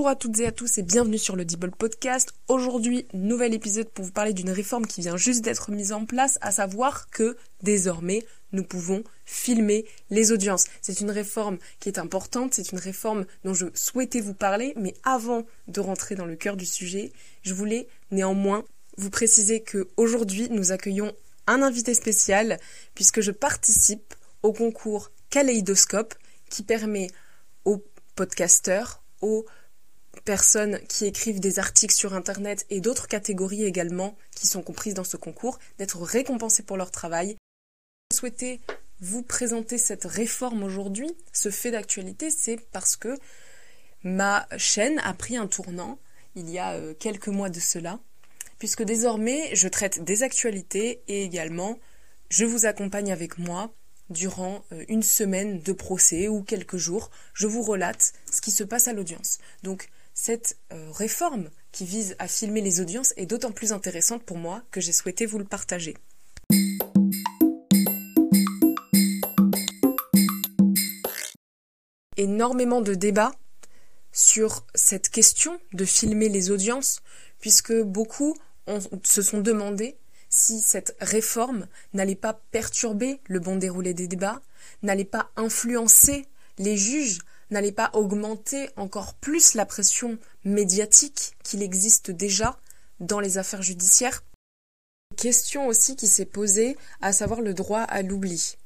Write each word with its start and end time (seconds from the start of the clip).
Bonjour 0.00 0.12
à 0.12 0.16
toutes 0.16 0.40
et 0.40 0.46
à 0.46 0.50
tous 0.50 0.78
et 0.78 0.82
bienvenue 0.82 1.18
sur 1.18 1.36
le 1.36 1.44
Dibble 1.44 1.72
Podcast. 1.72 2.32
Aujourd'hui, 2.48 3.06
nouvel 3.12 3.52
épisode 3.52 3.90
pour 3.90 4.06
vous 4.06 4.12
parler 4.12 4.32
d'une 4.32 4.48
réforme 4.48 4.86
qui 4.86 5.02
vient 5.02 5.18
juste 5.18 5.44
d'être 5.44 5.70
mise 5.70 5.92
en 5.92 6.06
place, 6.06 6.38
à 6.40 6.52
savoir 6.52 7.10
que 7.10 7.36
désormais, 7.62 8.24
nous 8.52 8.64
pouvons 8.64 9.04
filmer 9.26 9.84
les 10.08 10.32
audiences. 10.32 10.64
C'est 10.80 11.02
une 11.02 11.10
réforme 11.10 11.58
qui 11.80 11.90
est 11.90 11.98
importante, 11.98 12.54
c'est 12.54 12.72
une 12.72 12.78
réforme 12.78 13.26
dont 13.44 13.52
je 13.52 13.66
souhaitais 13.74 14.22
vous 14.22 14.32
parler, 14.32 14.72
mais 14.74 14.94
avant 15.04 15.44
de 15.68 15.80
rentrer 15.80 16.14
dans 16.14 16.24
le 16.24 16.34
cœur 16.34 16.56
du 16.56 16.64
sujet, 16.64 17.12
je 17.42 17.52
voulais 17.52 17.86
néanmoins 18.10 18.64
vous 18.96 19.10
préciser 19.10 19.60
que 19.60 19.90
aujourd'hui, 19.98 20.48
nous 20.48 20.72
accueillons 20.72 21.12
un 21.46 21.60
invité 21.60 21.92
spécial 21.92 22.58
puisque 22.94 23.20
je 23.20 23.32
participe 23.32 24.14
au 24.42 24.54
concours 24.54 25.10
Kaleidoscope 25.28 26.14
qui 26.48 26.62
permet 26.62 27.08
aux 27.66 27.84
podcasteurs, 28.16 29.02
aux 29.20 29.44
personnes 30.24 30.80
qui 30.88 31.06
écrivent 31.06 31.40
des 31.40 31.58
articles 31.58 31.94
sur 31.94 32.14
Internet 32.14 32.66
et 32.70 32.80
d'autres 32.80 33.08
catégories 33.08 33.64
également 33.64 34.16
qui 34.34 34.46
sont 34.46 34.62
comprises 34.62 34.94
dans 34.94 35.04
ce 35.04 35.16
concours, 35.16 35.58
d'être 35.78 36.00
récompensés 36.00 36.62
pour 36.62 36.76
leur 36.76 36.90
travail. 36.90 37.36
Je 38.12 38.16
souhaitais 38.16 38.60
vous 39.00 39.22
présenter 39.22 39.78
cette 39.78 40.04
réforme 40.04 40.62
aujourd'hui, 40.62 41.10
ce 41.32 41.50
fait 41.50 41.70
d'actualité, 41.70 42.30
c'est 42.30 42.58
parce 42.72 42.96
que 42.96 43.16
ma 44.02 44.46
chaîne 44.56 44.98
a 45.00 45.14
pris 45.14 45.36
un 45.36 45.46
tournant 45.46 45.98
il 46.34 46.48
y 46.50 46.58
a 46.58 46.72
euh, 46.72 46.94
quelques 46.94 47.28
mois 47.28 47.50
de 47.50 47.60
cela, 47.60 47.98
puisque 48.58 48.82
désormais 48.82 49.54
je 49.54 49.68
traite 49.68 50.04
des 50.04 50.22
actualités 50.22 51.02
et 51.08 51.24
également 51.24 51.78
je 52.28 52.44
vous 52.44 52.66
accompagne 52.66 53.10
avec 53.10 53.38
moi 53.38 53.72
durant 54.10 54.64
euh, 54.72 54.84
une 54.88 55.02
semaine 55.02 55.60
de 55.60 55.72
procès 55.72 56.28
ou 56.28 56.42
quelques 56.42 56.76
jours, 56.76 57.10
je 57.32 57.46
vous 57.46 57.62
relate 57.62 58.12
ce 58.30 58.40
qui 58.40 58.50
se 58.50 58.64
passe 58.64 58.88
à 58.88 58.92
l'audience. 58.92 59.38
Donc 59.62 59.88
cette 60.22 60.58
euh, 60.70 60.90
réforme 60.90 61.48
qui 61.72 61.86
vise 61.86 62.14
à 62.18 62.28
filmer 62.28 62.60
les 62.60 62.82
audiences 62.82 63.14
est 63.16 63.24
d'autant 63.24 63.52
plus 63.52 63.72
intéressante 63.72 64.22
pour 64.22 64.36
moi 64.36 64.62
que 64.70 64.78
j'ai 64.78 64.92
souhaité 64.92 65.24
vous 65.24 65.38
le 65.38 65.46
partager. 65.46 65.96
Énormément 72.18 72.82
de 72.82 72.92
débats 72.92 73.32
sur 74.12 74.66
cette 74.74 75.08
question 75.08 75.58
de 75.72 75.86
filmer 75.86 76.28
les 76.28 76.50
audiences, 76.50 77.00
puisque 77.40 77.72
beaucoup 77.72 78.36
se 79.04 79.22
sont 79.22 79.40
demandé 79.40 79.96
si 80.28 80.60
cette 80.60 80.94
réforme 81.00 81.66
n'allait 81.94 82.14
pas 82.14 82.34
perturber 82.50 83.22
le 83.24 83.40
bon 83.40 83.56
déroulé 83.56 83.94
des 83.94 84.06
débats, 84.06 84.42
n'allait 84.82 85.06
pas 85.06 85.30
influencer 85.36 86.26
les 86.58 86.76
juges, 86.76 87.20
n'allait 87.50 87.72
pas 87.72 87.90
augmenter 87.94 88.68
encore 88.76 89.14
plus 89.14 89.54
la 89.54 89.66
pression 89.66 90.18
médiatique 90.44 91.36
qu'il 91.42 91.62
existe 91.62 92.10
déjà 92.10 92.58
dans 93.00 93.20
les 93.20 93.38
affaires 93.38 93.62
judiciaires. 93.62 94.22
Question 95.16 95.66
aussi 95.66 95.96
qui 95.96 96.06
s'est 96.06 96.24
posée, 96.24 96.76
à 97.00 97.12
savoir 97.12 97.40
le 97.40 97.54
droit 97.54 97.80
à 97.80 98.02
l'oubli. 98.02 98.56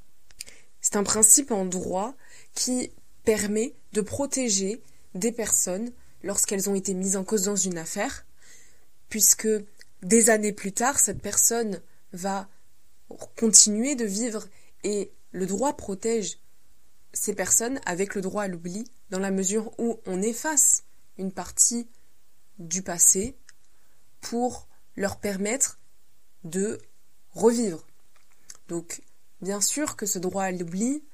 C'est 0.80 0.96
un 0.96 1.02
principe 1.02 1.50
en 1.50 1.64
droit 1.64 2.14
qui 2.54 2.90
permet 3.24 3.74
de 3.92 4.02
protéger 4.02 4.82
des 5.14 5.32
personnes 5.32 5.90
lorsqu'elles 6.22 6.68
ont 6.68 6.74
été 6.74 6.94
mises 6.94 7.16
en 7.16 7.24
cause 7.24 7.44
dans 7.44 7.56
une 7.56 7.78
affaire, 7.78 8.26
puisque 9.08 9.48
des 10.02 10.30
années 10.30 10.52
plus 10.52 10.72
tard, 10.72 10.98
cette 10.98 11.22
personne 11.22 11.80
va 12.12 12.48
continuer 13.36 13.94
de 13.94 14.04
vivre 14.04 14.46
et 14.82 15.10
le 15.32 15.46
droit 15.46 15.76
protège 15.76 16.38
ces 17.14 17.34
personnes 17.34 17.80
avec 17.86 18.14
le 18.14 18.20
droit 18.20 18.42
à 18.42 18.48
l'oubli 18.48 18.84
dans 19.10 19.18
la 19.18 19.30
mesure 19.30 19.72
où 19.78 20.00
on 20.06 20.20
efface 20.20 20.84
une 21.16 21.32
partie 21.32 21.88
du 22.58 22.82
passé 22.82 23.36
pour 24.20 24.68
leur 24.96 25.18
permettre 25.18 25.80
de 26.44 26.78
revivre. 27.30 27.86
Donc, 28.68 29.02
bien 29.40 29.60
sûr 29.60 29.96
que 29.96 30.06
ce 30.06 30.18
droit 30.18 30.44
à 30.44 30.50
l'oubli 30.50 31.04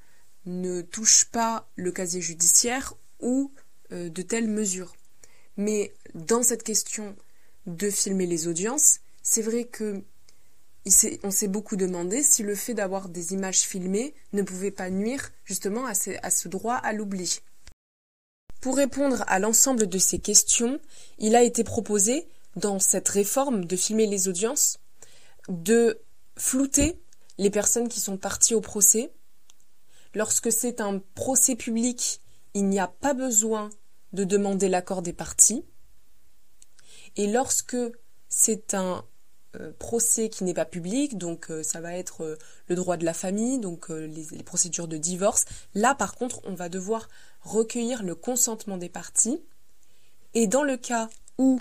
ne 0.45 0.81
touche 0.81 1.25
pas 1.25 1.69
le 1.75 1.91
casier 1.91 2.21
judiciaire 2.21 2.93
ou 3.19 3.53
euh, 3.91 4.09
de 4.09 4.21
telles 4.21 4.47
mesures. 4.49 4.95
Mais 5.57 5.93
dans 6.13 6.43
cette 6.43 6.63
question 6.63 7.15
de 7.65 7.89
filmer 7.89 8.25
les 8.25 8.47
audiences, 8.47 8.99
c'est 9.21 9.41
vrai 9.41 9.65
que 9.65 10.03
on 11.23 11.31
s'est 11.31 11.47
beaucoup 11.47 11.75
demandé 11.75 12.23
si 12.23 12.43
le 12.43 12.55
fait 12.55 12.73
d'avoir 12.73 13.09
des 13.09 13.33
images 13.33 13.61
filmées 13.61 14.13
ne 14.33 14.41
pouvait 14.41 14.71
pas 14.71 14.89
nuire 14.89 15.31
justement 15.45 15.85
à 15.85 15.93
ce, 15.93 16.47
droit 16.47 16.75
à 16.75 16.93
l'oubli. 16.93 17.41
Pour 18.61 18.75
répondre 18.75 19.23
à 19.27 19.39
l'ensemble 19.39 19.87
de 19.87 19.97
ces 19.97 20.19
questions, 20.19 20.79
il 21.17 21.35
a 21.35 21.43
été 21.43 21.63
proposé, 21.63 22.27
dans 22.55 22.79
cette 22.79 23.07
réforme 23.07 23.65
de 23.65 23.75
filmer 23.75 24.07
les 24.07 24.27
audiences, 24.27 24.77
de 25.47 26.01
flouter 26.35 26.99
les 27.37 27.49
personnes 27.49 27.87
qui 27.87 27.99
sont 27.99 28.17
parties 28.17 28.55
au 28.55 28.61
procès. 28.61 29.11
Lorsque 30.13 30.51
c'est 30.51 30.81
un 30.81 30.99
procès 31.15 31.55
public, 31.55 32.21
il 32.53 32.67
n'y 32.67 32.79
a 32.79 32.87
pas 32.87 33.13
besoin 33.13 33.69
de 34.13 34.25
demander 34.25 34.67
l'accord 34.67 35.01
des 35.01 35.13
parties. 35.13 35.63
Et 37.15 37.27
lorsque 37.27 37.77
c'est 38.27 38.73
un 38.73 39.05
procès 39.79 40.29
qui 40.29 40.43
n'est 40.43 40.53
pas 40.53 40.65
public, 40.65 41.17
donc 41.17 41.51
euh, 41.51 41.63
ça 41.63 41.81
va 41.81 41.95
être 41.95 42.23
euh, 42.23 42.37
le 42.67 42.75
droit 42.75 42.97
de 42.97 43.05
la 43.05 43.13
famille, 43.13 43.59
donc 43.59 43.89
les, 43.89 44.25
les, 44.31 44.43
procédures 44.43 44.87
de 44.87 44.97
divorce, 44.97 45.45
là 45.75 45.93
par 45.95 46.15
contre 46.15 46.41
on 46.45 46.53
va 46.53 46.69
devoir 46.69 47.09
recueillir 47.41 48.03
le 48.03 48.15
consentement 48.15 48.77
des 48.77 48.89
parties. 48.89 49.41
Et 50.33 50.47
dans 50.47 50.63
le 50.63 50.77
cas 50.77 51.09
où 51.37 51.59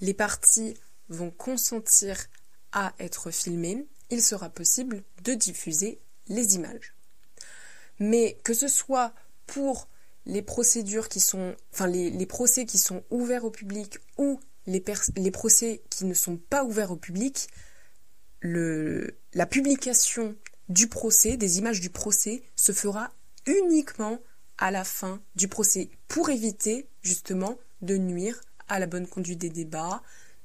les 0.00 0.14
parties 0.14 0.74
vont 1.08 1.30
consentir 1.30 2.16
à 2.72 2.94
être 2.98 3.30
filmées, 3.30 3.86
il 4.10 4.22
sera 4.22 4.48
possible 4.48 5.02
de 5.24 5.34
diffuser 5.34 6.00
les 6.28 6.54
images. 6.54 6.94
Mais 7.98 8.38
que 8.44 8.54
ce 8.54 8.68
soit 8.68 9.12
pour 9.46 9.88
les 10.26 10.42
procédures 10.42 11.08
qui 11.08 11.20
sont, 11.20 11.54
enfin 11.72 11.86
les, 11.86 12.10
les 12.10 12.26
procès 12.26 12.64
qui 12.66 12.78
sont 12.78 13.02
ouverts 13.10 13.44
au 13.44 13.50
public 13.50 13.98
ou 14.18 14.40
les, 14.66 15.30
procès 15.30 15.82
qui 15.90 16.04
ne 16.04 16.14
sont 16.14 16.36
pas 16.36 16.64
ouverts 16.64 16.90
au 16.90 16.96
public, 16.96 17.48
la 18.42 19.46
publication 19.46 20.36
du 20.68 20.88
procès, 20.88 21.36
des 21.36 21.58
images 21.58 21.80
du 21.80 21.90
procès, 21.90 22.42
se 22.56 22.72
fera 22.72 23.12
uniquement 23.46 24.20
à 24.58 24.70
la 24.70 24.84
fin 24.84 25.20
du 25.34 25.48
procès 25.48 25.90
pour 26.08 26.30
éviter 26.30 26.88
justement 27.02 27.58
de 27.82 27.96
nuire 27.96 28.40
à 28.68 28.78
la 28.78 28.86
bonne 28.86 29.06
conduite 29.06 29.40
des 29.40 29.50
débats, 29.50 30.02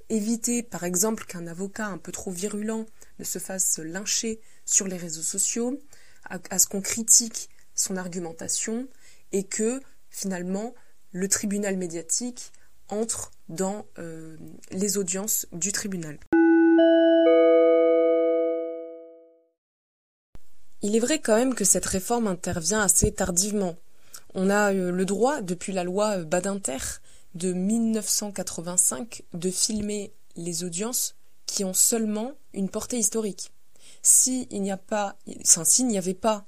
éviter 0.09 0.63
par 0.63 0.84
exemple 0.84 1.25
qu'un 1.25 1.47
avocat 1.47 1.88
un 1.88 1.97
peu 1.97 2.12
trop 2.12 2.31
virulent 2.31 2.85
ne 3.19 3.24
se 3.24 3.40
fasse 3.40 3.78
lyncher 3.79 4.41
sur 4.66 4.88
les 4.88 4.97
réseaux 4.97 5.22
sociaux, 5.22 5.79
à 6.25 6.59
ce 6.59 6.68
qu'on 6.68 6.81
critique 6.81 7.50
son 7.75 7.96
argumentation 7.96 8.88
et 9.31 9.44
que 9.46 9.79
finalement 10.09 10.75
le 11.12 11.28
tribunal 11.28 11.78
médiatique 11.78 12.52
entre 12.90 13.32
dans 13.48 13.86
euh, 13.98 14.38
les 14.72 14.98
audiences 14.98 15.48
du 15.52 15.72
tribunal. 15.72 16.20
Il 20.82 20.96
est 20.96 21.00
vrai 21.00 21.20
quand 21.20 21.36
même 21.36 21.56
que 21.56 21.66
cette 21.66 21.86
réforme 21.86 22.28
intervient 22.28 22.82
assez 22.82 23.12
tardivement. 23.12 23.76
On 24.34 24.50
a 24.50 24.74
euh, 24.74 24.92
le 24.92 25.06
droit, 25.06 25.42
depuis 25.42 25.74
la 25.74 25.84
loi 25.84 26.20
Badinter 26.20 26.78
de 27.36 27.54
1985, 27.54 29.24
de 29.34 29.52
filmer 29.52 30.14
les 30.36 30.64
audiences 30.64 31.16
qui 31.46 31.64
ont 31.64 31.74
seulement 31.74 32.34
une 32.54 32.70
portée 32.70 32.98
historique. 32.98 33.52
S'il 34.02 34.48
n'y 34.50 34.72
s'il 35.44 35.88
n'y 35.88 35.98
avait 35.98 36.14
pas 36.14 36.46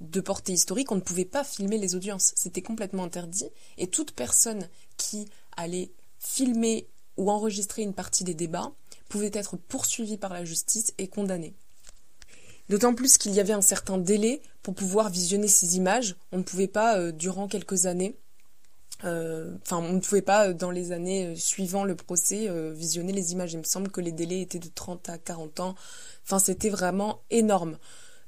de 0.00 0.20
portée 0.20 0.52
historique, 0.52 0.90
on 0.90 0.96
ne 0.96 1.00
pouvait 1.00 1.24
pas 1.24 1.44
filmer 1.44 1.78
les 1.78 1.94
audiences. 1.94 2.32
C'était 2.36 2.62
complètement 2.62 3.04
interdit 3.04 3.50
et 3.78 3.86
toute 3.86 4.12
personne 4.12 4.68
qui 4.96 5.28
allait 5.60 5.92
filmer 6.18 6.86
ou 7.16 7.30
enregistrer 7.30 7.82
une 7.82 7.94
partie 7.94 8.24
des 8.24 8.34
débats 8.34 8.72
pouvait 9.08 9.30
être 9.34 9.56
poursuivie 9.56 10.16
par 10.16 10.32
la 10.32 10.44
justice 10.44 10.94
et 10.98 11.08
condamnée. 11.08 11.54
D'autant 12.70 12.94
plus 12.94 13.18
qu'il 13.18 13.32
y 13.32 13.40
avait 13.40 13.52
un 13.52 13.62
certain 13.62 13.98
délai 13.98 14.40
pour 14.62 14.74
pouvoir 14.74 15.10
visionner 15.10 15.48
ces 15.48 15.76
images. 15.76 16.14
On 16.30 16.38
ne 16.38 16.44
pouvait 16.44 16.68
pas, 16.68 16.98
euh, 16.98 17.10
durant 17.10 17.48
quelques 17.48 17.86
années, 17.86 18.16
euh, 19.02 19.56
enfin, 19.62 19.78
on 19.78 19.94
ne 19.94 19.98
pouvait 19.98 20.22
pas, 20.22 20.48
euh, 20.48 20.52
dans 20.52 20.70
les 20.70 20.92
années 20.92 21.34
suivant 21.34 21.82
le 21.82 21.96
procès, 21.96 22.48
visionner 22.72 23.12
les 23.12 23.32
images. 23.32 23.54
Il 23.54 23.58
me 23.58 23.64
semble 23.64 23.90
que 23.90 24.00
les 24.00 24.12
délais 24.12 24.40
étaient 24.40 24.60
de 24.60 24.70
30 24.72 25.08
à 25.08 25.18
40 25.18 25.58
ans. 25.58 25.74
Enfin, 26.24 26.38
c'était 26.38 26.70
vraiment 26.70 27.22
énorme. 27.30 27.76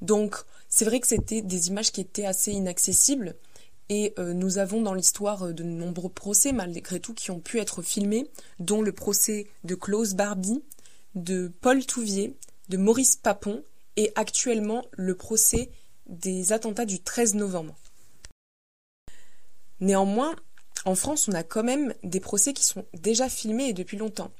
Donc, 0.01 0.35
c'est 0.67 0.83
vrai 0.83 0.99
que 0.99 1.07
c'était 1.07 1.41
des 1.41 1.69
images 1.69 1.93
qui 1.93 2.01
étaient 2.01 2.25
assez 2.25 2.51
inaccessibles. 2.51 3.35
Et 3.95 4.15
euh, 4.17 4.33
nous 4.33 4.57
avons 4.57 4.81
dans 4.81 4.95
l'histoire 4.95 5.43
euh, 5.43 5.53
de 5.53 5.61
nombreux 5.61 6.09
procès, 6.09 6.51
malgré 6.51 6.99
tout, 6.99 7.13
qui 7.13 7.29
ont 7.29 7.39
pu 7.39 7.59
être 7.59 7.83
filmés, 7.83 8.27
dont 8.57 8.81
le 8.81 8.91
procès 8.91 9.45
de 9.65 9.75
Klaus 9.75 10.15
Barbie, 10.15 10.63
de 11.13 11.51
Paul 11.61 11.85
Touvier, 11.85 12.35
de 12.69 12.77
Maurice 12.77 13.15
Papon, 13.15 13.63
et 13.95 14.11
actuellement 14.15 14.83
le 14.93 15.13
procès 15.13 15.69
des 16.07 16.53
attentats 16.53 16.87
du 16.87 17.03
13 17.03 17.35
novembre. 17.35 17.75
Néanmoins, 19.79 20.35
en 20.85 20.95
France, 20.95 21.27
on 21.27 21.33
a 21.33 21.43
quand 21.43 21.63
même 21.63 21.93
des 22.01 22.19
procès 22.19 22.53
qui 22.53 22.63
sont 22.63 22.87
déjà 22.95 23.29
filmés 23.29 23.67
et 23.67 23.73
depuis 23.73 23.97
longtemps. 23.97 24.31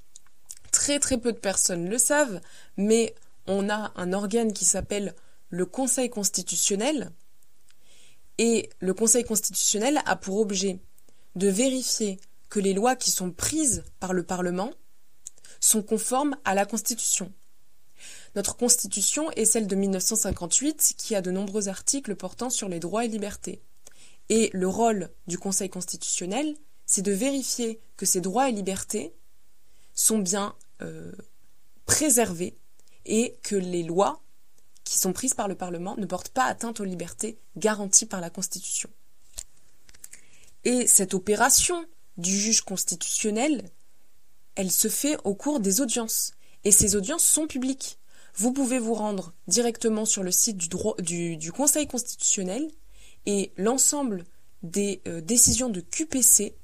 Très 0.72 0.98
très 0.98 1.20
peu 1.20 1.32
de 1.32 1.38
personnes 1.38 1.88
le 1.88 2.00
savent, 2.00 2.42
mais 2.76 3.14
on 3.46 3.70
a 3.70 3.92
un 3.98 4.14
organe 4.14 4.52
qui 4.52 4.66
s'appelle 4.66 5.14
le 5.52 5.68
Conseil 5.68 6.10
constitutionnel, 6.10 7.12
et 8.46 8.70
le 8.80 8.94
Conseil 8.94 9.24
constitutionnel 9.24 10.02
a 10.06 10.18
pour 10.18 10.38
objet 10.38 10.82
de 11.36 11.48
vérifier 11.48 12.20
que 12.50 12.60
les 12.60 12.74
lois 12.74 12.98
qui 12.98 13.10
sont 13.10 13.32
prises 13.32 13.86
par 14.02 14.12
le 14.12 14.24
Parlement 14.24 14.72
sont 15.62 15.82
conformes 15.82 16.36
à 16.44 16.54
la 16.54 16.66
Constitution. 16.66 17.32
Notre 18.36 18.58
Constitution 18.58 19.32
est 19.32 19.46
celle 19.46 19.66
de 19.66 19.78
1958 19.78 20.96
qui 20.98 21.16
a 21.16 21.22
de 21.22 21.32
nombreux 21.32 21.70
articles 21.70 22.18
portant 22.18 22.50
sur 22.50 22.68
les 22.68 22.82
droits 22.82 23.06
et 23.06 23.08
libertés. 23.08 23.62
Et 24.28 24.50
le 24.52 24.68
rôle 24.68 25.10
du 25.26 25.38
Conseil 25.38 25.70
constitutionnel, 25.70 26.58
c'est 26.86 27.02
de 27.02 27.14
vérifier 27.14 27.80
que 27.96 28.06
ces 28.06 28.20
droits 28.20 28.50
et 28.50 28.52
libertés 28.52 29.14
sont 29.94 30.20
bien 30.20 30.54
euh, 30.82 31.14
préservés 31.86 32.58
et 33.06 33.38
que 33.42 33.56
les 33.56 33.84
lois 33.84 34.22
qui 34.84 34.98
sont 34.98 35.14
prises 35.14 35.34
par 35.34 35.48
le 35.48 35.56
Parlement 35.56 35.96
ne 35.98 36.06
portent 36.06 36.30
pas 36.30 36.46
atteinte 36.46 36.80
aux 36.80 36.86
libertés 36.86 37.38
garanties 37.58 38.06
par 38.06 38.22
la 38.22 38.30
Constitution. 38.30 38.90
Et 40.66 40.88
cette 40.88 41.14
opération 41.14 41.86
du 42.18 42.38
juge 42.38 42.62
constitutionnel, 42.62 43.70
elle 44.56 44.72
se 44.72 44.88
fait 44.88 45.18
au 45.24 45.36
cours 45.36 45.60
des 45.60 45.82
audiences. 45.82 46.34
Et 46.64 46.72
ces 46.72 46.96
audiences 46.96 47.26
sont 47.26 47.48
publiques. 47.48 48.00
Vous 48.36 48.54
pouvez 48.54 48.80
vous 48.80 48.94
rendre 48.94 49.34
directement 49.48 50.06
sur 50.06 50.24
le 50.24 50.32
site 50.32 50.58
du, 50.58 51.52
Conseil 51.52 51.88
constitutionnel 51.88 52.70
et 53.26 53.52
l'ensemble 53.58 54.26
des 54.64 55.02
euh, 55.08 55.22
décisions 55.22 55.70
de 55.70 55.82
QPC, 55.82 56.56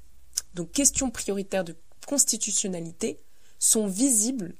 donc 0.54 0.72
questions 0.72 1.10
prioritaires 1.10 1.64
de 1.64 1.76
constitutionnalité, 2.06 3.20
sont 3.58 3.86
visibles 3.86 4.54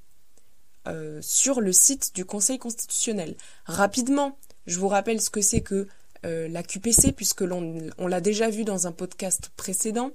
euh, 0.88 1.20
sur 1.22 1.60
le 1.60 1.72
site 1.72 2.14
du 2.14 2.24
Conseil 2.24 2.58
constitutionnel. 2.58 3.36
Rapidement, 3.66 4.38
je 4.66 4.78
vous 4.78 4.88
rappelle 4.88 5.20
ce 5.20 5.30
que 5.30 5.40
c'est 5.40 5.60
que 5.60 5.86
euh, 6.24 6.48
la 6.48 6.62
QPC, 6.62 7.12
puisque 7.12 7.42
l'on 7.42 7.90
on, 7.98 8.06
l'a 8.06 8.20
déjà 8.20 8.50
vu 8.50 8.64
dans 8.64 8.86
un 8.86 8.92
podcast 8.92 9.50
précédent. 9.56 10.12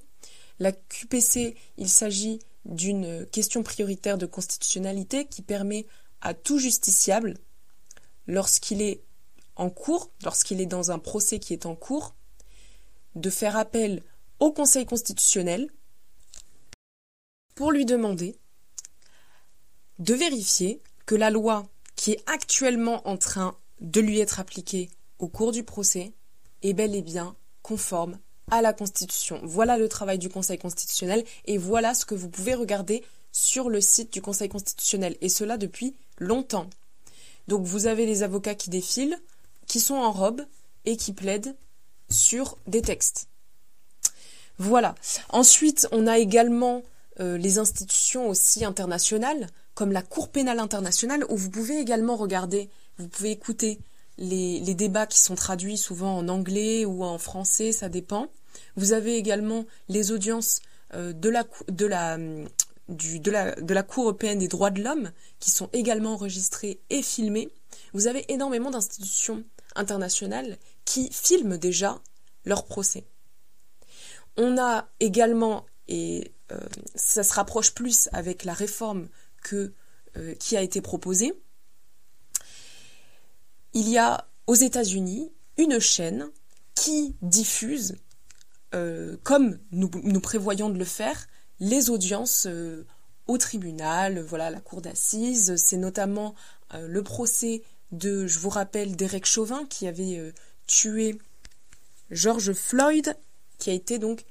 La 0.59 0.71
QPC, 0.71 1.55
il 1.77 1.89
s'agit 1.89 2.39
d'une 2.65 3.25
question 3.27 3.63
prioritaire 3.63 4.17
de 4.17 4.25
constitutionnalité 4.25 5.25
qui 5.25 5.41
permet 5.41 5.85
à 6.21 6.33
tout 6.33 6.57
justiciable, 6.57 7.35
lorsqu'il 8.25 8.81
est 8.81 9.03
en 9.55 9.69
cours, 9.69 10.11
lorsqu'il 10.23 10.61
est 10.61 10.65
dans 10.65 10.91
un 10.91 10.99
procès 10.99 11.39
qui 11.39 11.53
est 11.53 11.65
en 11.65 11.75
cours, 11.75 12.15
de 13.15 13.29
faire 13.29 13.55
appel 13.55 14.01
au 14.39 14.51
Conseil 14.51 14.85
constitutionnel 14.85 15.69
pour 17.55 17.71
lui 17.71 17.85
demander 17.85 18.35
de 19.99 20.13
vérifier 20.13 20.81
que 21.05 21.15
la 21.15 21.29
loi 21.29 21.65
qui 21.95 22.11
est 22.11 22.23
actuellement 22.25 23.07
en 23.07 23.17
train 23.17 23.55
de 23.81 24.01
lui 24.01 24.19
être 24.19 24.39
appliquée 24.39 24.89
au 25.19 25.27
cours 25.27 25.51
du 25.51 25.63
procès 25.63 26.13
est 26.61 26.73
bel 26.73 26.95
et 26.95 27.01
bien 27.01 27.35
conforme 27.61 28.19
à 28.51 28.61
la 28.61 28.73
Constitution. 28.73 29.39
Voilà 29.43 29.77
le 29.77 29.89
travail 29.89 30.19
du 30.19 30.29
Conseil 30.29 30.57
constitutionnel 30.57 31.23
et 31.45 31.57
voilà 31.57 31.93
ce 31.93 32.05
que 32.05 32.15
vous 32.15 32.29
pouvez 32.29 32.53
regarder 32.53 33.03
sur 33.31 33.69
le 33.69 33.81
site 33.81 34.13
du 34.13 34.21
Conseil 34.21 34.49
constitutionnel 34.49 35.17
et 35.21 35.29
cela 35.29 35.57
depuis 35.57 35.95
longtemps. 36.19 36.69
Donc 37.47 37.65
vous 37.65 37.87
avez 37.87 38.05
les 38.05 38.23
avocats 38.23 38.55
qui 38.55 38.69
défilent, 38.69 39.19
qui 39.67 39.79
sont 39.79 39.95
en 39.95 40.11
robe 40.11 40.45
et 40.85 40.97
qui 40.97 41.13
plaident 41.13 41.55
sur 42.09 42.57
des 42.67 42.81
textes. 42.81 43.27
Voilà. 44.57 44.95
Ensuite, 45.29 45.87
on 45.91 46.07
a 46.07 46.17
également 46.17 46.83
euh, 47.19 47.37
les 47.37 47.59
institutions 47.59 48.29
aussi 48.29 48.65
internationales 48.65 49.47
comme 49.73 49.91
la 49.91 50.01
Cour 50.01 50.29
pénale 50.29 50.59
internationale, 50.59 51.25
où 51.29 51.35
vous 51.35 51.49
pouvez 51.49 51.79
également 51.79 52.15
regarder, 52.15 52.69
vous 52.97 53.09
pouvez 53.09 53.31
écouter 53.31 53.79
les, 54.17 54.61
débats 54.73 55.05
qui 55.05 55.19
sont 55.19 55.35
traduits 55.35 55.77
souvent 55.77 56.17
en 56.17 56.29
anglais 56.29 56.85
ou 56.85 57.03
en 57.03 57.17
français, 57.17 57.73
ça 57.73 57.89
dépend. 57.89 58.29
Vous 58.77 58.93
avez 58.93 59.17
également 59.17 59.65
les 59.89 60.11
audiences 60.11 60.61
euh, 60.93 61.11
de, 61.11 61.29
la, 61.29 61.43
de, 61.67 61.85
la, 61.85 62.17
du, 62.87 63.19
de, 63.19 63.31
la, 63.31 63.55
de 63.55 63.73
la 63.73 63.83
Cour 63.83 64.05
européenne 64.05 64.39
des 64.39 64.47
droits 64.47 64.71
de 64.71 64.81
l'homme 64.81 65.11
qui 65.39 65.51
sont 65.51 65.69
également 65.73 66.13
enregistrées 66.13 66.79
et 66.89 67.01
filmées. 67.01 67.49
Vous 67.93 68.07
avez 68.07 68.31
énormément 68.31 68.71
d'institutions 68.71 69.43
internationales 69.75 70.57
qui 70.85 71.09
filment 71.11 71.57
déjà 71.57 71.99
leurs 72.45 72.65
procès. 72.65 73.05
On 74.37 74.57
a 74.57 74.87
également, 74.99 75.65
et 75.87 76.31
ça 76.93 77.23
se 77.23 77.33
rapproche 77.33 77.73
plus 77.73 78.07
avec 78.11 78.43
la 78.43 78.53
réforme 78.53 79.07
euh, 80.17 80.33
qui 80.39 80.55
a 80.55 80.61
été 80.61 80.79
proposé. 80.79 81.33
Il 83.73 83.89
y 83.89 83.97
a 83.97 84.29
aux 84.47 84.55
États-Unis 84.55 85.29
une 85.57 85.79
chaîne 85.79 86.29
qui 86.73 87.17
diffuse, 87.21 87.97
euh, 88.73 89.17
comme 89.23 89.59
nous, 89.71 89.89
prévoyons 90.21 90.69
de 90.69 90.79
le 90.79 90.85
faire, 90.85 91.27
les 91.59 91.89
audiences 91.89 92.47
euh, 92.47 92.85
au 93.27 93.37
tribunal, 93.37 94.21
voilà, 94.21 94.49
la 94.49 94.61
cour 94.61 94.81
d'assises. 94.81 95.57
C'est 95.57 95.77
notamment 95.77 96.33
le 96.73 97.03
procès 97.03 97.63
de, 97.91 98.25
je 98.25 98.39
vous 98.39 98.49
rappelle, 98.49 98.95
d'Eric 98.95 99.25
Chauvin 99.25 99.65
qui 99.65 99.85
avait 99.85 100.33
tué 100.65 101.19
George 102.09 102.53
Floyd, 102.53 103.17
qui 103.57 103.69
a 103.69 103.73
été 103.73 103.99
donc 103.99 104.23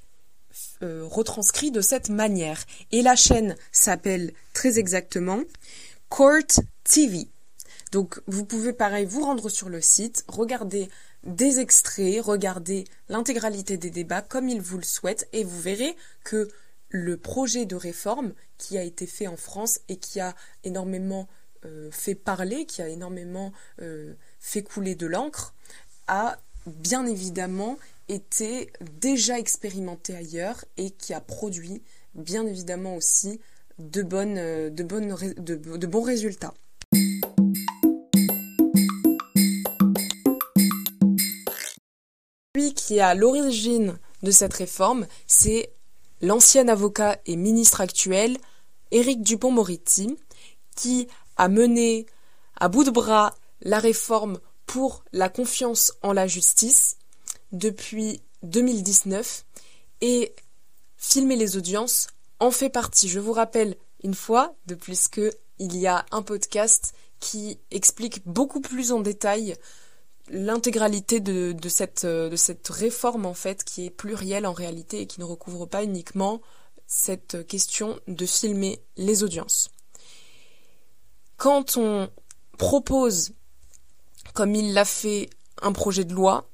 euh, 0.83 1.05
retranscrit 1.05 1.71
de 1.71 1.81
cette 1.81 2.09
manière. 2.09 2.65
Et 2.93 3.03
la 3.03 3.17
chaîne 3.17 3.57
s'appelle 3.73 4.33
très 4.53 4.79
exactement 4.79 5.41
Court 6.09 6.61
TV. 6.85 7.29
Donc 7.93 8.21
vous 8.27 8.45
pouvez 8.45 8.73
pareil 8.73 9.07
vous 9.07 9.25
rendre 9.25 9.49
sur 9.49 9.69
le 9.69 9.81
site, 9.81 10.25
regarder 10.29 10.89
des 11.25 11.61
extraits, 11.61 12.21
regarder 12.23 12.85
l'intégralité 13.09 13.77
des 13.77 13.91
débats 13.91 14.23
comme 14.23 14.49
il 14.49 14.61
vous 14.61 14.77
le 14.77 14.85
souhaite 14.85 15.29
et 15.33 15.45
vous 15.45 15.61
verrez 15.61 15.97
que 16.23 16.49
le 16.89 17.17
projet 17.17 17.67
de 17.67 17.77
réforme 17.77 18.33
qui 18.59 18.79
a 18.79 18.83
été 18.83 19.07
fait 19.07 19.27
en 19.27 19.37
France 19.37 19.81
et 19.89 19.97
qui 19.97 20.21
a 20.21 20.35
énormément 20.63 21.29
euh, 21.65 21.91
fait 21.91 22.15
parler, 22.15 22.67
qui 22.67 22.83
a 22.83 22.89
énormément 22.89 23.53
euh, 23.81 24.15
fait 24.39 24.63
couler 24.63 24.95
de 24.95 25.07
l'encre, 25.07 25.55
a 26.07 26.37
bien 26.67 27.07
évidemment 27.07 27.79
était 28.09 28.73
déjà 29.01 29.39
expérimenté 29.39 30.15
ailleurs 30.15 30.65
et 30.77 30.91
qui 30.91 31.15
a 31.15 31.21
produit 31.21 31.83
bien 32.15 32.47
évidemment 32.47 32.97
aussi 32.97 33.41
bonnes, 33.79 34.71
de, 34.71 35.87
bons 35.87 36.03
résultats. 36.03 36.55
Celui 42.55 42.75
qui 42.75 42.99
est 42.99 43.01
à 43.01 43.15
l'origine 43.15 43.99
de 44.23 44.31
cette 44.31 44.55
réforme, 44.55 45.07
c'est 45.27 45.73
l'ancien 46.21 46.69
avocat 46.69 47.19
et 47.27 47.37
ministre 47.37 47.81
actuel, 47.81 48.37
Éric 48.91 49.23
Dupont-Moretti, 49.23 50.17
qui 50.77 51.09
a 51.37 51.49
mené 51.49 52.07
à 52.57 52.69
bout 52.69 52.85
de 52.85 52.91
bras 52.91 53.35
la 53.61 53.79
réforme 53.79 54.39
pour 54.67 55.05
la 55.13 55.29
confiance 55.29 55.93
en 56.03 56.13
la 56.13 56.27
justice 56.27 56.97
depuis 57.55 58.21
2019 58.43 59.47
et 60.01 60.35
filmer 60.97 61.37
les 61.37 61.57
audiences 61.57 62.09
en 62.41 62.51
fait 62.51 62.69
partie. 62.69 63.09
Je 63.09 63.21
vous 63.21 63.33
rappelle 63.33 63.77
une 64.03 64.15
fois 64.15 64.55
de 64.67 64.75
plus 64.75 65.09
que 65.09 65.33
il 65.59 65.77
y 65.77 65.87
a 65.87 66.05
un 66.11 66.23
podcast 66.23 66.95
qui 67.21 67.59
explique 67.71 68.27
beaucoup 68.27 68.61
plus 68.61 68.93
en 68.93 69.01
détail 69.01 69.57
l'intégralité 70.29 71.21
de, 71.21 71.57
cette, 71.69 72.05
de 72.05 72.37
cette 72.37 72.69
réforme 72.69 73.25
en 73.25 73.35
fait 73.35 73.63
qui 73.63 73.87
est 73.87 73.91
plurielle 73.91 74.47
en 74.47 74.53
réalité 74.53 75.01
et 75.01 75.07
qui 75.07 75.21
ne 75.21 75.25
recouvre 75.25 75.67
pas 75.67 75.85
uniquement 75.85 76.41
cette 76.87 77.47
question 77.47 77.99
de 78.09 78.27
filmer 78.27 78.81
les 78.97 79.23
audiences. 79.23 79.71
Quand 81.37 81.77
on 81.77 82.11
propose, 82.59 83.33
comme 84.33 84.55
il 84.55 84.75
l'a 84.75 84.85
fait, 84.85 85.31
un 85.63 85.73
projet 85.73 86.05
de 86.05 86.15
loi, 86.15 86.51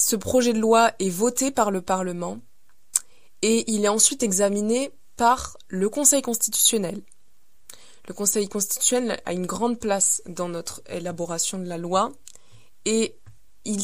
ce 0.00 0.16
projet 0.16 0.54
de 0.54 0.58
loi 0.58 0.92
est 0.98 1.10
voté 1.10 1.50
par 1.50 1.70
le 1.70 1.82
Parlement 1.82 2.40
et 3.42 3.70
il 3.70 3.84
est 3.84 3.88
ensuite 3.88 4.22
examiné 4.22 4.92
par 5.16 5.58
le 5.68 5.90
Conseil 5.90 6.22
constitutionnel. 6.22 7.02
Le 8.08 8.14
Conseil 8.14 8.48
constitutionnel 8.48 9.20
a 9.26 9.34
une 9.34 9.44
grande 9.44 9.78
place 9.78 10.22
dans 10.24 10.48
notre 10.48 10.80
élaboration 10.88 11.58
de 11.58 11.66
la 11.66 11.76
loi 11.76 12.12
et 12.86 13.18
il 13.66 13.82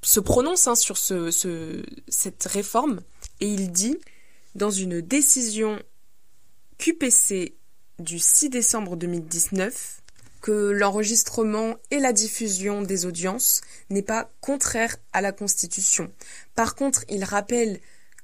se 0.00 0.20
prononce 0.20 0.66
hein, 0.68 0.74
sur 0.74 0.96
cette 0.96 2.44
réforme 2.44 3.02
et 3.40 3.52
il 3.52 3.70
dit 3.70 3.98
dans 4.54 4.70
une 4.70 5.02
décision 5.02 5.78
QPC 6.78 7.58
du 7.98 8.18
6 8.18 8.48
décembre 8.48 8.96
2019 8.96 10.00
que 10.40 10.70
l'enregistrement 10.70 11.76
et 11.90 11.98
la 11.98 12.12
diffusion 12.12 12.82
des 12.82 13.06
audiences 13.06 13.60
n'est 13.90 14.02
pas 14.02 14.30
contraire 14.40 14.96
à 15.12 15.20
la 15.20 15.32
Constitution. 15.32 16.10
Par 16.54 16.74
contre, 16.74 17.04
il 17.08 17.24
rappelle 17.24 17.80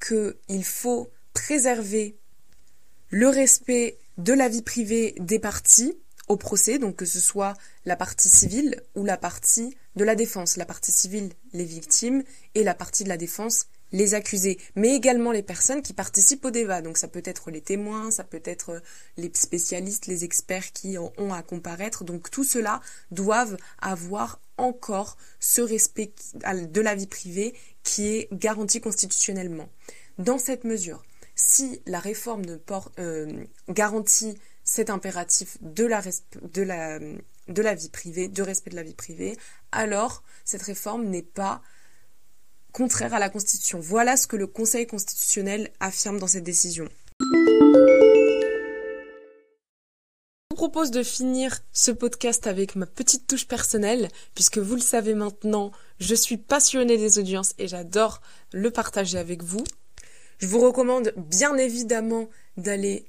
qu'il 0.06 0.64
faut 0.64 1.10
préserver 1.32 2.16
le 3.10 3.28
respect 3.28 3.98
de 4.18 4.32
la 4.32 4.48
vie 4.48 4.62
privée 4.62 5.14
des 5.18 5.38
parties 5.38 5.96
au 6.28 6.36
procès, 6.36 6.78
donc 6.78 6.96
que 6.96 7.04
ce 7.04 7.20
soit 7.20 7.54
la 7.84 7.96
partie 7.96 8.28
civile 8.28 8.82
ou 8.94 9.04
la 9.04 9.16
partie 9.16 9.76
de 9.96 10.04
la 10.04 10.14
défense. 10.14 10.56
La 10.56 10.64
partie 10.64 10.92
civile, 10.92 11.30
les 11.52 11.64
victimes, 11.64 12.22
et 12.54 12.64
la 12.64 12.74
partie 12.74 13.04
de 13.04 13.08
la 13.08 13.16
défense, 13.16 13.66
les 13.94 14.14
accusés, 14.14 14.58
mais 14.74 14.94
également 14.94 15.30
les 15.30 15.44
personnes 15.44 15.80
qui 15.80 15.92
participent 15.92 16.44
au 16.44 16.50
débat. 16.50 16.82
Donc 16.82 16.98
ça 16.98 17.06
peut 17.06 17.22
être 17.24 17.52
les 17.52 17.60
témoins, 17.60 18.10
ça 18.10 18.24
peut 18.24 18.42
être 18.44 18.82
les 19.16 19.30
spécialistes, 19.34 20.06
les 20.06 20.24
experts 20.24 20.72
qui 20.72 20.98
ont 20.98 21.32
à 21.32 21.42
comparaître. 21.42 22.02
Donc 22.02 22.28
tout 22.28 22.42
cela 22.42 22.80
doivent 23.12 23.56
avoir 23.80 24.40
encore 24.58 25.16
ce 25.38 25.60
respect 25.60 26.12
de 26.34 26.80
la 26.80 26.96
vie 26.96 27.06
privée 27.06 27.54
qui 27.84 28.08
est 28.08 28.28
garanti 28.32 28.80
constitutionnellement. 28.80 29.68
Dans 30.18 30.38
cette 30.38 30.64
mesure, 30.64 31.04
si 31.36 31.80
la 31.86 32.00
réforme 32.00 32.44
ne 32.44 32.58
euh, 32.98 33.44
garantit 33.68 34.36
cet 34.64 34.90
impératif 34.90 35.56
de 35.60 35.84
la, 35.84 36.02
de, 36.42 36.62
la, 36.62 36.98
de 36.98 37.62
la 37.62 37.74
vie 37.76 37.90
privée, 37.90 38.26
de 38.26 38.42
respect 38.42 38.70
de 38.70 38.76
la 38.76 38.82
vie 38.82 38.94
privée, 38.94 39.36
alors 39.70 40.24
cette 40.44 40.62
réforme 40.62 41.04
n'est 41.04 41.22
pas 41.22 41.62
contraire 42.74 43.14
à 43.14 43.20
la 43.20 43.30
Constitution. 43.30 43.78
Voilà 43.78 44.18
ce 44.18 44.26
que 44.26 44.36
le 44.36 44.48
Conseil 44.48 44.86
constitutionnel 44.86 45.70
affirme 45.78 46.18
dans 46.18 46.26
cette 46.26 46.42
décision. 46.42 46.88
Je 50.50 50.50
vous 50.50 50.56
propose 50.56 50.90
de 50.90 51.04
finir 51.04 51.60
ce 51.72 51.92
podcast 51.92 52.48
avec 52.48 52.74
ma 52.74 52.86
petite 52.86 53.28
touche 53.28 53.46
personnelle, 53.46 54.08
puisque 54.34 54.58
vous 54.58 54.74
le 54.74 54.80
savez 54.80 55.14
maintenant, 55.14 55.70
je 56.00 56.16
suis 56.16 56.36
passionnée 56.36 56.98
des 56.98 57.18
audiences 57.20 57.54
et 57.58 57.68
j'adore 57.68 58.20
le 58.52 58.70
partager 58.72 59.18
avec 59.18 59.44
vous. 59.44 59.62
Je 60.38 60.48
vous 60.48 60.60
recommande 60.60 61.12
bien 61.16 61.56
évidemment 61.56 62.28
d'aller 62.56 63.06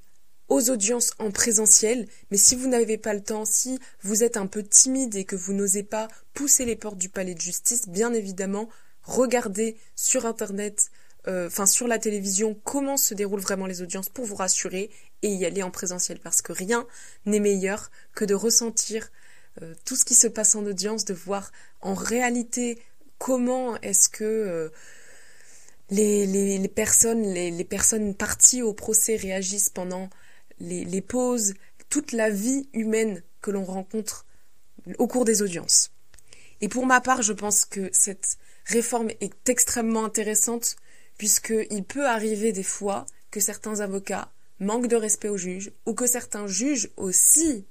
aux 0.48 0.70
audiences 0.70 1.12
en 1.18 1.32
présentiel, 1.32 2.08
mais 2.30 2.38
si 2.38 2.56
vous 2.56 2.68
n'avez 2.68 3.00
pas 3.00 3.16
le 3.16 3.24
temps, 3.24 3.46
si 3.46 3.80
vous 4.04 4.24
êtes 4.24 4.38
un 4.38 4.46
peu 4.46 4.62
timide 4.62 5.16
et 5.16 5.26
que 5.26 5.36
vous 5.36 5.54
n'osez 5.54 5.82
pas 5.82 6.08
pousser 6.36 6.66
les 6.66 6.76
portes 6.76 7.00
du 7.00 7.10
palais 7.10 7.34
de 7.34 7.42
justice, 7.42 7.88
bien 7.88 8.14
évidemment, 8.14 8.70
regardez 9.06 9.78
sur 9.96 10.26
internet, 10.26 10.92
euh, 11.28 11.48
enfin 11.48 11.66
sur 11.66 11.88
la 11.88 12.00
télévision, 12.00 12.60
comment 12.64 12.98
se 12.98 13.14
déroulent 13.14 13.42
vraiment 13.42 13.66
les 13.66 13.82
audiences 13.82 14.10
pour 14.10 14.26
vous 14.26 14.36
rassurer 14.36 14.90
et 15.22 15.30
y 15.30 15.46
aller 15.46 15.64
en 15.64 15.72
présentiel, 15.72 16.20
parce 16.20 16.42
que 16.42 16.52
rien 16.52 16.86
n'est 17.26 17.40
meilleur 17.40 17.90
que 18.14 18.26
de 18.26 18.34
ressentir 18.34 19.12
euh, 19.62 19.74
tout 19.86 19.96
ce 19.96 20.06
qui 20.06 20.16
se 20.16 20.28
passe 20.28 20.56
en 20.56 20.66
audience, 20.66 21.06
de 21.06 21.14
voir 21.14 21.52
en 21.82 21.94
réalité 21.94 22.80
comment 23.18 23.80
est-ce 23.82 24.10
que 24.10 24.24
euh, 24.24 24.70
les, 25.90 26.26
les, 26.26 26.68
personnes, 26.68 27.24
les, 27.24 27.52
les, 27.52 27.64
personnes 27.64 28.16
parties 28.16 28.62
au 28.62 28.74
procès 28.74 29.16
réagissent 29.16 29.70
pendant 29.70 30.10
les, 30.60 30.84
les 30.84 31.02
pauses, 31.02 31.54
toute 31.90 32.12
la 32.12 32.30
vie 32.30 32.68
humaine 32.74 33.24
que 33.42 33.52
l'on 33.52 33.64
rencontre 33.64 34.26
au 34.98 35.08
cours 35.08 35.26
des 35.26 35.42
audiences. 35.42 35.92
Et 36.62 36.70
pour 36.70 36.86
ma 36.86 37.02
part, 37.02 37.22
je 37.22 37.34
pense 37.34 37.66
que 37.66 37.90
cette 37.92 38.38
réforme 38.66 39.10
est 39.22 39.50
extrêmement 39.50 40.06
intéressante 40.06 40.76
puisqu'il 41.18 41.84
peut 41.84 42.08
arriver 42.08 42.52
des 42.52 42.64
fois 42.64 43.06
que 43.32 43.40
certains 43.40 43.80
avocats 43.80 44.32
manquent 44.60 44.88
de 44.88 44.96
respect 44.96 45.30
aux 45.30 45.38
juges 45.38 45.72
ou 45.86 45.94
que 45.94 46.08
certains 46.08 46.48
juges 46.48 46.90
aussi 46.98 47.66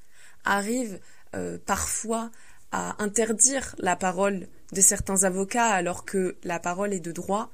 arrivent 0.44 1.00
euh, 1.34 1.58
parfois 1.64 2.30
à 2.72 3.02
interdire 3.02 3.74
la 3.78 3.96
parole 3.96 4.48
de 4.72 4.80
certains 4.80 5.24
avocats 5.24 5.70
alors 5.70 6.04
que 6.04 6.36
la 6.42 6.58
parole 6.58 6.92
est 6.92 7.00
de 7.00 7.12
droit. 7.12 7.50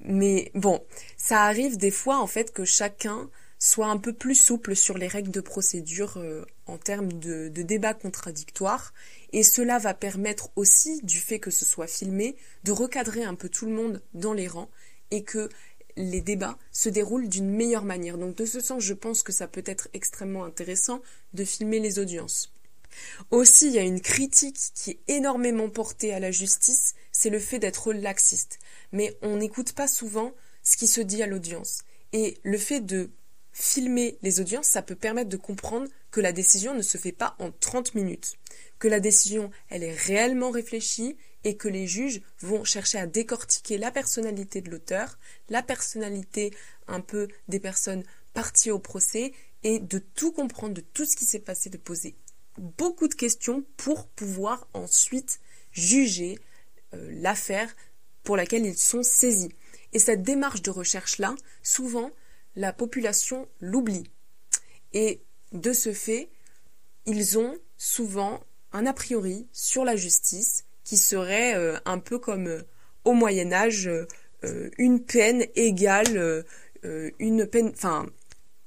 Mais 0.00 0.50
bon, 0.54 0.84
ça 1.16 1.42
arrive 1.42 1.76
des 1.76 1.90
fois 1.90 2.18
en 2.18 2.26
fait 2.26 2.52
que 2.52 2.64
chacun 2.64 3.30
soit 3.58 3.86
un 3.86 3.96
peu 3.96 4.12
plus 4.12 4.34
souple 4.34 4.76
sur 4.76 4.98
les 4.98 5.08
règles 5.08 5.30
de 5.30 5.40
procédure 5.40 6.18
euh, 6.18 6.44
en 6.66 6.78
termes 6.78 7.12
de, 7.12 7.48
débats 7.48 7.94
contradictoires. 7.94 8.92
Et 9.32 9.42
cela 9.42 9.78
va 9.78 9.94
permettre 9.94 10.50
aussi, 10.56 11.00
du 11.02 11.18
fait 11.18 11.38
que 11.38 11.50
ce 11.50 11.64
soit 11.64 11.86
filmé, 11.86 12.36
de 12.64 12.72
recadrer 12.72 13.24
un 13.24 13.34
peu 13.34 13.48
tout 13.48 13.66
le 13.66 13.72
monde 13.72 14.02
dans 14.14 14.32
les 14.32 14.48
rangs 14.48 14.70
et 15.10 15.24
que 15.24 15.48
les 15.96 16.20
débats 16.20 16.58
se 16.72 16.88
déroulent 16.88 17.28
d'une 17.28 17.50
meilleure 17.50 17.84
manière. 17.84 18.18
Donc 18.18 18.36
de 18.36 18.44
ce 18.44 18.60
sens, 18.60 18.82
je 18.82 18.94
pense 18.94 19.22
que 19.22 19.32
ça 19.32 19.46
peut 19.46 19.64
être 19.66 19.88
extrêmement 19.92 20.44
intéressant 20.44 21.00
de 21.34 21.44
filmer 21.44 21.80
les 21.80 21.98
audiences. 21.98 22.52
Aussi, 23.30 23.66
il 23.66 23.72
y 23.72 23.78
a 23.78 23.82
une 23.82 24.00
critique 24.00 24.58
qui 24.74 24.90
est 24.90 25.00
énormément 25.08 25.68
portée 25.68 26.12
à 26.14 26.20
la 26.20 26.30
justice, 26.30 26.94
c'est 27.12 27.30
le 27.30 27.40
fait 27.40 27.58
d'être 27.58 27.92
laxiste. 27.92 28.58
Mais 28.92 29.16
on 29.22 29.36
n'écoute 29.36 29.72
pas 29.72 29.88
souvent 29.88 30.32
ce 30.62 30.76
qui 30.76 30.86
se 30.86 31.00
dit 31.00 31.22
à 31.22 31.26
l'audience. 31.26 31.82
Et 32.12 32.38
le 32.42 32.58
fait 32.58 32.80
de 32.80 33.10
filmer 33.54 34.18
les 34.20 34.40
audiences, 34.40 34.66
ça 34.66 34.82
peut 34.82 34.96
permettre 34.96 35.30
de 35.30 35.36
comprendre 35.36 35.88
que 36.10 36.20
la 36.20 36.32
décision 36.32 36.74
ne 36.74 36.82
se 36.82 36.98
fait 36.98 37.12
pas 37.12 37.36
en 37.38 37.50
30 37.52 37.94
minutes, 37.94 38.34
que 38.78 38.88
la 38.88 39.00
décision, 39.00 39.50
elle 39.70 39.84
est 39.84 39.94
réellement 39.94 40.50
réfléchie 40.50 41.16
et 41.44 41.56
que 41.56 41.68
les 41.68 41.86
juges 41.86 42.20
vont 42.40 42.64
chercher 42.64 42.98
à 42.98 43.06
décortiquer 43.06 43.78
la 43.78 43.90
personnalité 43.90 44.60
de 44.60 44.70
l'auteur, 44.70 45.18
la 45.48 45.62
personnalité 45.62 46.52
un 46.88 47.00
peu 47.00 47.28
des 47.48 47.60
personnes 47.60 48.02
parties 48.32 48.72
au 48.72 48.80
procès 48.80 49.32
et 49.62 49.78
de 49.78 49.98
tout 49.98 50.32
comprendre 50.32 50.74
de 50.74 50.80
tout 50.80 51.04
ce 51.04 51.16
qui 51.16 51.24
s'est 51.24 51.38
passé, 51.38 51.70
de 51.70 51.78
poser 51.78 52.16
beaucoup 52.58 53.08
de 53.08 53.14
questions 53.14 53.64
pour 53.76 54.08
pouvoir 54.08 54.66
ensuite 54.74 55.40
juger 55.72 56.38
euh, 56.94 57.08
l'affaire 57.12 57.74
pour 58.22 58.36
laquelle 58.36 58.66
ils 58.66 58.76
sont 58.78 59.02
saisis. 59.02 59.52
Et 59.92 59.98
cette 59.98 60.22
démarche 60.22 60.62
de 60.62 60.70
recherche-là, 60.70 61.34
souvent, 61.62 62.10
la 62.56 62.72
population 62.72 63.48
l'oublie. 63.60 64.10
Et 64.92 65.20
de 65.52 65.72
ce 65.72 65.92
fait, 65.92 66.28
ils 67.06 67.38
ont 67.38 67.56
souvent 67.76 68.40
un 68.72 68.86
a 68.86 68.92
priori 68.92 69.46
sur 69.52 69.84
la 69.84 69.96
justice 69.96 70.64
qui 70.84 70.96
serait 70.96 71.54
euh, 71.56 71.78
un 71.84 71.98
peu 71.98 72.18
comme 72.18 72.46
euh, 72.46 72.62
au 73.04 73.12
Moyen 73.12 73.52
Âge, 73.52 73.90
une 74.78 75.02
peine 75.02 75.44
égale 75.54 76.44
une 77.18 77.46
peine, 77.46 77.70
enfin, 77.74 78.06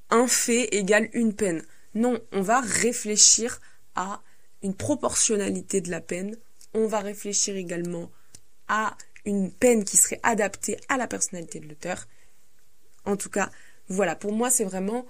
un 0.09 0.27
fait 0.27 0.75
égale 0.75 1.09
une 1.13 1.33
peine. 1.33 1.63
Non, 1.95 2.19
on 2.31 2.41
va 2.41 2.61
réfléchir 2.61 3.59
à 3.95 4.21
une 4.63 4.75
proportionnalité 4.75 5.81
de 5.81 5.91
la 5.91 6.01
peine. 6.01 6.37
On 6.73 6.87
va 6.87 6.99
réfléchir 6.99 7.55
également 7.55 8.11
à 8.67 8.97
une 9.25 9.51
peine 9.51 9.83
qui 9.83 9.97
serait 9.97 10.19
adaptée 10.23 10.77
à 10.89 10.97
la 10.97 11.07
personnalité 11.07 11.59
de 11.59 11.67
l'auteur. 11.67 12.07
En 13.05 13.17
tout 13.17 13.29
cas, 13.29 13.49
voilà, 13.89 14.15
pour 14.15 14.33
moi, 14.33 14.49
c'est 14.49 14.63
vraiment 14.63 15.05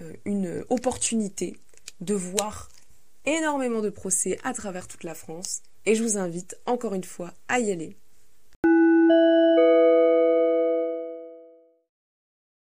euh, 0.00 0.12
une 0.24 0.64
opportunité 0.68 1.56
de 2.00 2.14
voir 2.14 2.68
énormément 3.24 3.80
de 3.80 3.90
procès 3.90 4.38
à 4.44 4.52
travers 4.52 4.88
toute 4.88 5.04
la 5.04 5.14
France. 5.14 5.62
Et 5.84 5.94
je 5.94 6.02
vous 6.02 6.16
invite 6.16 6.56
encore 6.66 6.94
une 6.94 7.04
fois 7.04 7.32
à 7.48 7.60
y 7.60 7.70
aller. 7.70 7.96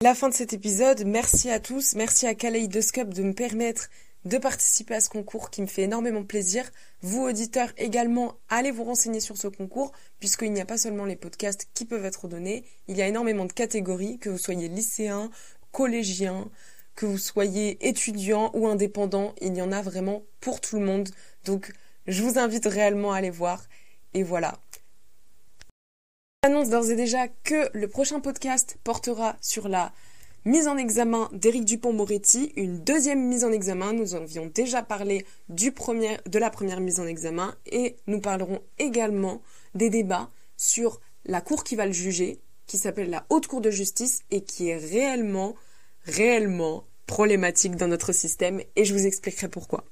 La 0.01 0.15
fin 0.15 0.27
de 0.27 0.33
cet 0.33 0.51
épisode, 0.51 1.05
merci 1.05 1.49
à 1.49 1.61
tous, 1.61 1.95
merci 1.95 2.27
à 2.27 2.35
Kaleidoscope 2.35 3.13
de 3.13 3.23
me 3.23 3.33
permettre 3.33 3.89
de 4.25 4.37
participer 4.37 4.95
à 4.95 5.01
ce 5.01 5.09
concours 5.09 5.49
qui 5.49 5.61
me 5.61 5.67
fait 5.67 5.83
énormément 5.83 6.23
plaisir. 6.23 6.69
Vous, 7.01 7.21
auditeurs, 7.21 7.73
également, 7.77 8.35
allez 8.49 8.71
vous 8.71 8.83
renseigner 8.83 9.19
sur 9.19 9.37
ce 9.37 9.47
concours, 9.47 9.91
puisqu'il 10.19 10.53
n'y 10.53 10.61
a 10.61 10.65
pas 10.65 10.77
seulement 10.77 11.05
les 11.05 11.15
podcasts 11.15 11.67
qui 11.73 11.85
peuvent 11.85 12.05
être 12.05 12.27
donnés, 12.27 12.63
il 12.87 12.97
y 12.97 13.01
a 13.01 13.07
énormément 13.07 13.45
de 13.45 13.53
catégories, 13.53 14.19
que 14.19 14.29
vous 14.29 14.37
soyez 14.37 14.69
lycéen, 14.69 15.29
collégien, 15.71 16.49
que 16.95 17.05
vous 17.05 17.17
soyez 17.17 17.85
étudiant 17.87 18.51
ou 18.53 18.67
indépendant, 18.67 19.33
il 19.41 19.55
y 19.55 19.61
en 19.61 19.71
a 19.71 19.81
vraiment 19.81 20.23
pour 20.39 20.61
tout 20.61 20.79
le 20.79 20.85
monde. 20.85 21.09
Donc, 21.45 21.73
je 22.07 22.21
vous 22.23 22.37
invite 22.37 22.65
réellement 22.65 23.13
à 23.13 23.17
aller 23.17 23.29
voir. 23.29 23.65
Et 24.13 24.23
voilà. 24.23 24.59
J'annonce 26.43 26.69
d'ores 26.69 26.91
et 26.91 26.95
déjà 26.95 27.27
que 27.27 27.69
le 27.73 27.87
prochain 27.87 28.19
podcast 28.19 28.77
portera 28.83 29.37
sur 29.41 29.69
la 29.69 29.93
mise 30.45 30.67
en 30.67 30.77
examen 30.77 31.29
d'Éric 31.31 31.65
Dupont-Moretti, 31.65 32.51
une 32.55 32.83
deuxième 32.83 33.27
mise 33.27 33.43
en 33.43 33.51
examen. 33.51 33.93
Nous 33.93 34.15
avions 34.15 34.45
déjà 34.53 34.83
parlé 34.83 35.25
du 35.49 35.71
premier, 35.71 36.17
de 36.25 36.39
la 36.39 36.49
première 36.49 36.79
mise 36.79 36.99
en 36.99 37.07
examen 37.07 37.55
et 37.65 37.95
nous 38.07 38.19
parlerons 38.19 38.61
également 38.79 39.41
des 39.75 39.89
débats 39.89 40.29
sur 40.57 40.99
la 41.25 41.41
cour 41.41 41.63
qui 41.63 41.75
va 41.75 41.85
le 41.85 41.93
juger, 41.93 42.39
qui 42.67 42.77
s'appelle 42.77 43.09
la 43.09 43.25
Haute 43.29 43.47
Cour 43.47 43.61
de 43.61 43.71
justice 43.71 44.23
et 44.31 44.41
qui 44.41 44.69
est 44.69 44.77
réellement, 44.77 45.55
réellement 46.05 46.85
problématique 47.07 47.75
dans 47.75 47.87
notre 47.87 48.11
système 48.11 48.61
et 48.75 48.85
je 48.85 48.93
vous 48.93 49.05
expliquerai 49.05 49.47
pourquoi. 49.47 49.85